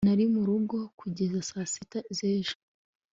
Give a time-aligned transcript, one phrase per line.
[0.07, 2.55] nari murugo kugeza saa sita z'ejo